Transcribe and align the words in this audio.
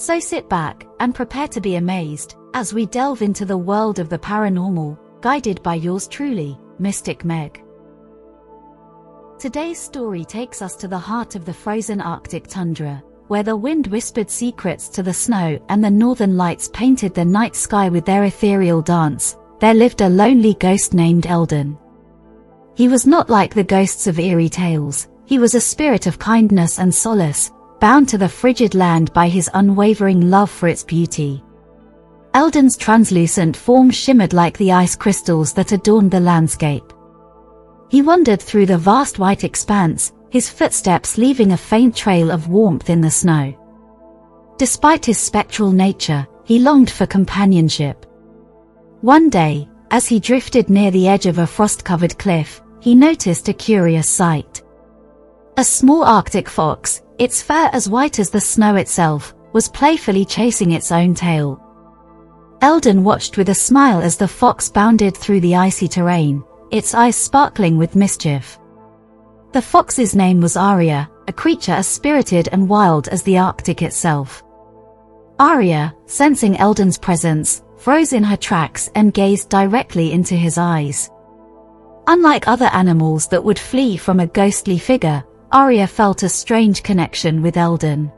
So 0.00 0.18
sit 0.18 0.48
back 0.48 0.86
and 0.98 1.14
prepare 1.14 1.46
to 1.48 1.60
be 1.60 1.76
amazed 1.76 2.36
as 2.54 2.72
we 2.72 2.86
delve 2.86 3.20
into 3.20 3.44
the 3.44 3.58
world 3.58 3.98
of 3.98 4.08
the 4.08 4.18
paranormal, 4.18 4.98
guided 5.20 5.62
by 5.62 5.74
yours 5.74 6.08
truly, 6.08 6.58
Mystic 6.78 7.22
Meg. 7.22 7.62
Today's 9.38 9.78
story 9.78 10.24
takes 10.24 10.62
us 10.62 10.74
to 10.76 10.88
the 10.88 10.98
heart 10.98 11.34
of 11.34 11.44
the 11.44 11.52
frozen 11.52 12.00
Arctic 12.00 12.46
tundra, 12.46 13.04
where 13.28 13.42
the 13.42 13.54
wind 13.54 13.88
whispered 13.88 14.30
secrets 14.30 14.88
to 14.88 15.02
the 15.02 15.12
snow 15.12 15.62
and 15.68 15.84
the 15.84 15.90
northern 15.90 16.34
lights 16.34 16.70
painted 16.72 17.12
the 17.12 17.22
night 17.22 17.54
sky 17.54 17.90
with 17.90 18.06
their 18.06 18.24
ethereal 18.24 18.80
dance. 18.80 19.36
There 19.58 19.74
lived 19.74 20.00
a 20.00 20.08
lonely 20.08 20.54
ghost 20.54 20.94
named 20.94 21.24
Eldan. 21.24 21.76
He 22.74 22.88
was 22.88 23.06
not 23.06 23.28
like 23.28 23.52
the 23.52 23.62
ghosts 23.62 24.06
of 24.06 24.18
eerie 24.18 24.48
tales, 24.48 25.08
he 25.26 25.38
was 25.38 25.54
a 25.54 25.60
spirit 25.60 26.06
of 26.06 26.18
kindness 26.18 26.78
and 26.78 26.94
solace, 26.94 27.52
bound 27.80 28.08
to 28.10 28.18
the 28.18 28.28
frigid 28.28 28.74
land 28.74 29.12
by 29.12 29.28
his 29.28 29.50
unwavering 29.54 30.30
love 30.30 30.50
for 30.50 30.68
its 30.68 30.84
beauty. 30.84 31.42
Eldan's 32.34 32.76
translucent 32.76 33.56
form 33.56 33.90
shimmered 33.90 34.32
like 34.32 34.56
the 34.58 34.70
ice 34.70 34.94
crystals 34.94 35.52
that 35.54 35.72
adorned 35.72 36.10
the 36.10 36.20
landscape. 36.20 36.92
He 37.88 38.02
wandered 38.02 38.40
through 38.40 38.66
the 38.66 38.78
vast 38.78 39.18
white 39.18 39.42
expanse, 39.42 40.12
his 40.30 40.48
footsteps 40.48 41.18
leaving 41.18 41.52
a 41.52 41.56
faint 41.56 41.96
trail 41.96 42.30
of 42.30 42.48
warmth 42.48 42.88
in 42.88 43.00
the 43.00 43.10
snow. 43.10 43.56
Despite 44.58 45.04
his 45.04 45.18
spectral 45.18 45.72
nature, 45.72 46.26
he 46.44 46.60
longed 46.60 46.90
for 46.90 47.06
companionship. 47.06 48.06
One 49.00 49.28
day, 49.28 49.68
as 49.90 50.06
he 50.06 50.20
drifted 50.20 50.70
near 50.70 50.92
the 50.92 51.08
edge 51.08 51.26
of 51.26 51.38
a 51.38 51.46
frost-covered 51.46 52.16
cliff, 52.18 52.62
he 52.78 52.94
noticed 52.94 53.48
a 53.48 53.52
curious 53.52 54.08
sight. 54.08 54.62
A 55.56 55.64
small 55.64 56.04
Arctic 56.04 56.48
fox, 56.48 57.02
its 57.20 57.42
fur 57.42 57.68
as 57.74 57.86
white 57.86 58.18
as 58.18 58.30
the 58.30 58.40
snow 58.40 58.76
itself, 58.76 59.34
was 59.52 59.68
playfully 59.68 60.24
chasing 60.24 60.72
its 60.72 60.90
own 60.90 61.14
tail. 61.14 61.62
Eldan 62.62 63.02
watched 63.02 63.36
with 63.36 63.50
a 63.50 63.54
smile 63.54 64.00
as 64.00 64.16
the 64.16 64.26
fox 64.26 64.70
bounded 64.70 65.14
through 65.14 65.40
the 65.40 65.54
icy 65.54 65.86
terrain, 65.86 66.42
its 66.70 66.94
eyes 66.94 67.16
sparkling 67.16 67.76
with 67.76 67.94
mischief. 67.94 68.58
The 69.52 69.60
fox's 69.60 70.16
name 70.16 70.40
was 70.40 70.56
Aria, 70.56 71.10
a 71.28 71.32
creature 71.32 71.72
as 71.72 71.86
spirited 71.86 72.48
and 72.52 72.66
wild 72.66 73.08
as 73.08 73.22
the 73.22 73.36
Arctic 73.36 73.82
itself. 73.82 74.42
Aria, 75.38 75.94
sensing 76.06 76.56
Eldan's 76.56 76.96
presence, 76.96 77.62
froze 77.76 78.14
in 78.14 78.22
her 78.22 78.36
tracks 78.36 78.90
and 78.94 79.12
gazed 79.12 79.50
directly 79.50 80.12
into 80.12 80.36
his 80.36 80.56
eyes. 80.56 81.10
Unlike 82.06 82.48
other 82.48 82.70
animals 82.72 83.28
that 83.28 83.44
would 83.44 83.58
flee 83.58 83.98
from 83.98 84.20
a 84.20 84.26
ghostly 84.26 84.78
figure, 84.78 85.22
Aria 85.52 85.88
felt 85.88 86.22
a 86.22 86.28
strange 86.28 86.84
connection 86.84 87.42
with 87.42 87.56
Eldan. 87.56 88.12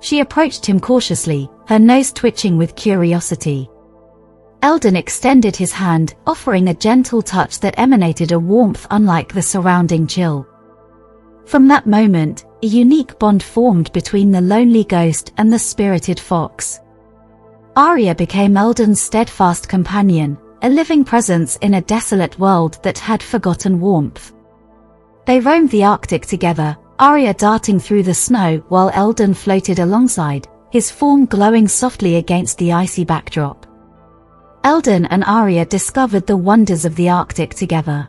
She 0.00 0.18
approached 0.18 0.66
him 0.66 0.80
cautiously, 0.80 1.48
her 1.68 1.78
nose 1.78 2.12
twitching 2.12 2.58
with 2.58 2.74
curiosity. 2.74 3.70
Eldan 4.60 4.96
extended 4.96 5.54
his 5.54 5.72
hand, 5.72 6.14
offering 6.26 6.68
a 6.68 6.74
gentle 6.74 7.22
touch 7.22 7.60
that 7.60 7.78
emanated 7.78 8.32
a 8.32 8.38
warmth 8.40 8.88
unlike 8.90 9.32
the 9.32 9.42
surrounding 9.42 10.04
chill. 10.06 10.44
From 11.46 11.68
that 11.68 11.86
moment, 11.86 12.44
a 12.64 12.66
unique 12.66 13.16
bond 13.20 13.42
formed 13.42 13.92
between 13.92 14.32
the 14.32 14.40
lonely 14.40 14.82
ghost 14.82 15.32
and 15.38 15.52
the 15.52 15.58
spirited 15.58 16.18
fox. 16.18 16.80
Aria 17.76 18.16
became 18.16 18.54
Eldan's 18.54 19.00
steadfast 19.00 19.68
companion, 19.68 20.36
a 20.62 20.68
living 20.68 21.04
presence 21.04 21.56
in 21.56 21.74
a 21.74 21.82
desolate 21.82 22.36
world 22.40 22.78
that 22.82 22.98
had 22.98 23.22
forgotten 23.22 23.80
warmth. 23.80 24.32
They 25.24 25.40
roamed 25.40 25.70
the 25.70 25.84
Arctic 25.84 26.26
together, 26.26 26.76
Aria 26.98 27.34
darting 27.34 27.78
through 27.78 28.02
the 28.02 28.14
snow 28.14 28.62
while 28.68 28.90
Eldan 28.90 29.34
floated 29.34 29.78
alongside, 29.78 30.48
his 30.70 30.90
form 30.90 31.26
glowing 31.26 31.68
softly 31.68 32.16
against 32.16 32.58
the 32.58 32.72
icy 32.72 33.04
backdrop. 33.04 33.66
Eldan 34.64 35.06
and 35.10 35.24
Aria 35.24 35.64
discovered 35.64 36.26
the 36.26 36.36
wonders 36.36 36.84
of 36.84 36.94
the 36.96 37.08
Arctic 37.08 37.54
together. 37.54 38.08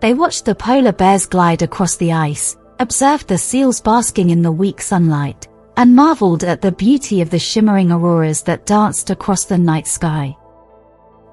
They 0.00 0.14
watched 0.14 0.44
the 0.44 0.54
polar 0.54 0.92
bears 0.92 1.26
glide 1.26 1.62
across 1.62 1.96
the 1.96 2.12
ice, 2.12 2.56
observed 2.78 3.26
the 3.26 3.38
seals 3.38 3.80
basking 3.80 4.30
in 4.30 4.42
the 4.42 4.52
weak 4.52 4.80
sunlight, 4.80 5.48
and 5.76 5.94
marveled 5.94 6.44
at 6.44 6.60
the 6.60 6.72
beauty 6.72 7.20
of 7.20 7.30
the 7.30 7.38
shimmering 7.38 7.90
auroras 7.90 8.42
that 8.42 8.66
danced 8.66 9.10
across 9.10 9.44
the 9.44 9.58
night 9.58 9.86
sky. 9.86 10.36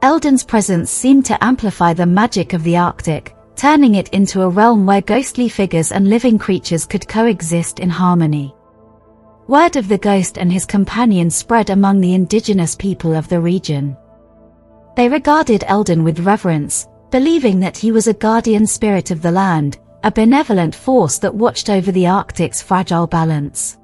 Eldan's 0.02 0.44
presence 0.44 0.92
seemed 0.92 1.26
to 1.26 1.44
amplify 1.44 1.94
the 1.94 2.06
magic 2.06 2.54
of 2.54 2.64
the 2.64 2.78
Arctic, 2.78 3.35
turning 3.56 3.96
it 3.96 4.10
into 4.10 4.42
a 4.42 4.50
realm 4.50 4.86
where 4.86 5.02
ghostly 5.02 5.50
figures 5.50 5.92
and 5.92 6.10
living 6.10 6.38
creatures 6.38 6.86
could 6.86 7.08
coexist 7.08 7.80
in 7.80 7.90
harmony. 7.90 8.54
Word 9.48 9.76
of 9.76 9.88
the 9.88 9.98
ghost 9.98 10.38
and 10.38 10.52
his 10.52 10.66
companion 10.66 11.30
spread 11.30 11.70
among 11.70 12.02
the 12.02 12.14
indigenous 12.14 12.76
people 12.76 13.14
of 13.14 13.30
the 13.30 13.40
region. 13.40 13.96
They 14.96 15.08
regarded 15.08 15.62
Eldan 15.68 16.04
with 16.04 16.20
reverence, 16.22 16.88
believing 17.12 17.60
that 17.60 17.78
he 17.78 17.92
was 17.92 18.08
a 18.08 18.14
guardian 18.14 18.66
spirit 18.66 19.12
of 19.12 19.22
the 19.22 19.32
land, 19.32 19.78
a 20.04 20.12
benevolent 20.12 20.74
force 20.74 21.18
that 21.20 21.34
watched 21.34 21.70
over 21.70 21.92
the 21.92 22.08
Arctic's 22.08 22.62
fragile 22.62 23.08
balance. 23.08 23.78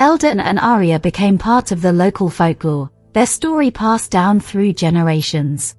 Eldan 0.00 0.40
and 0.40 0.58
Aria 0.58 0.98
became 0.98 1.38
part 1.38 1.70
of 1.70 1.80
the 1.80 1.92
local 1.92 2.28
folklore, 2.28 2.90
their 3.12 3.26
story 3.26 3.70
passed 3.70 4.10
down 4.10 4.40
through 4.40 4.72
generations. 4.72 5.76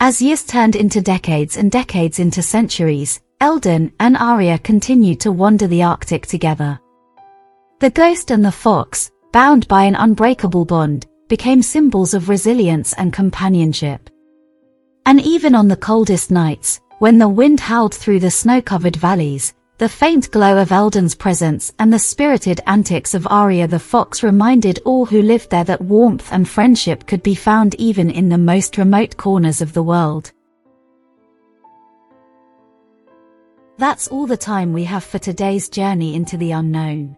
As 0.00 0.20
years 0.20 0.44
turned 0.44 0.76
into 0.76 1.00
decades 1.00 1.56
and 1.56 1.70
decades 1.70 2.18
into 2.18 2.42
centuries, 2.42 3.20
Eldan 3.40 3.92
and 4.00 4.16
Aria 4.16 4.58
continued 4.58 5.20
to 5.20 5.32
wander 5.32 5.66
the 5.66 5.82
Arctic 5.82 6.26
together. 6.26 6.78
The 7.80 7.90
ghost 7.90 8.30
and 8.30 8.44
the 8.44 8.52
fox, 8.52 9.10
bound 9.32 9.66
by 9.68 9.84
an 9.84 9.94
unbreakable 9.94 10.64
bond, 10.64 11.06
became 11.28 11.62
symbols 11.62 12.12
of 12.12 12.28
resilience 12.28 12.92
and 12.94 13.12
companionship. 13.12 14.10
And 15.06 15.20
even 15.20 15.54
on 15.54 15.68
the 15.68 15.76
coldest 15.76 16.30
nights, 16.30 16.80
when 16.98 17.18
the 17.18 17.28
wind 17.28 17.60
howled 17.60 17.94
through 17.94 18.20
the 18.20 18.30
snow-covered 18.30 18.96
valleys, 18.96 19.54
the 19.78 19.88
faint 19.88 20.30
glow 20.30 20.62
of 20.62 20.70
Eldan's 20.70 21.16
presence 21.16 21.72
and 21.80 21.92
the 21.92 21.98
spirited 21.98 22.60
antics 22.66 23.12
of 23.12 23.26
Aria 23.28 23.66
the 23.66 23.78
fox 23.78 24.22
reminded 24.22 24.78
all 24.84 25.04
who 25.04 25.20
lived 25.20 25.50
there 25.50 25.64
that 25.64 25.80
warmth 25.80 26.32
and 26.32 26.48
friendship 26.48 27.06
could 27.06 27.24
be 27.24 27.34
found 27.34 27.74
even 27.74 28.08
in 28.08 28.28
the 28.28 28.38
most 28.38 28.78
remote 28.78 29.16
corners 29.16 29.60
of 29.60 29.72
the 29.72 29.82
world. 29.82 30.30
That's 33.76 34.06
all 34.06 34.28
the 34.28 34.36
time 34.36 34.72
we 34.72 34.84
have 34.84 35.02
for 35.02 35.18
today's 35.18 35.68
journey 35.68 36.14
into 36.14 36.36
the 36.36 36.52
unknown. 36.52 37.16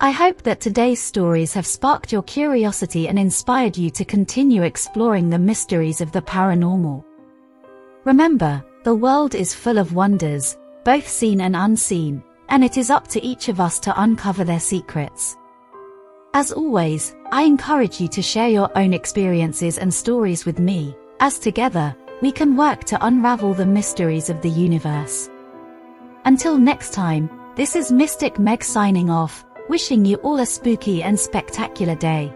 I 0.00 0.12
hope 0.12 0.42
that 0.44 0.60
today's 0.60 1.02
stories 1.02 1.52
have 1.52 1.66
sparked 1.66 2.10
your 2.10 2.22
curiosity 2.22 3.06
and 3.06 3.18
inspired 3.18 3.76
you 3.76 3.90
to 3.90 4.04
continue 4.06 4.62
exploring 4.62 5.28
the 5.28 5.38
mysteries 5.38 6.00
of 6.00 6.10
the 6.12 6.22
paranormal. 6.22 7.04
Remember, 8.04 8.64
the 8.82 8.94
world 8.94 9.34
is 9.34 9.52
full 9.52 9.76
of 9.76 9.92
wonders, 9.92 10.56
both 10.84 11.08
seen 11.08 11.40
and 11.40 11.56
unseen, 11.56 12.22
and 12.48 12.64
it 12.64 12.76
is 12.76 12.90
up 12.90 13.08
to 13.08 13.22
each 13.22 13.48
of 13.48 13.60
us 13.60 13.78
to 13.80 14.02
uncover 14.02 14.44
their 14.44 14.60
secrets. 14.60 15.36
As 16.34 16.52
always, 16.52 17.14
I 17.32 17.42
encourage 17.42 18.00
you 18.00 18.08
to 18.08 18.22
share 18.22 18.48
your 18.48 18.70
own 18.78 18.92
experiences 18.94 19.78
and 19.78 19.92
stories 19.92 20.44
with 20.44 20.58
me, 20.58 20.96
as 21.20 21.38
together, 21.38 21.96
we 22.22 22.32
can 22.32 22.56
work 22.56 22.84
to 22.84 23.06
unravel 23.06 23.54
the 23.54 23.66
mysteries 23.66 24.30
of 24.30 24.40
the 24.42 24.50
universe. 24.50 25.28
Until 26.24 26.58
next 26.58 26.92
time, 26.92 27.30
this 27.56 27.74
is 27.74 27.90
Mystic 27.90 28.38
Meg 28.38 28.62
signing 28.62 29.10
off, 29.10 29.44
Wishing 29.70 30.04
you 30.04 30.16
all 30.16 30.40
a 30.40 30.46
spooky 30.46 31.00
and 31.04 31.18
spectacular 31.18 31.94
day. 31.94 32.34